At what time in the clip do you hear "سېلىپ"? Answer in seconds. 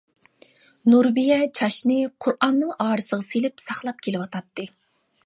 3.29-3.63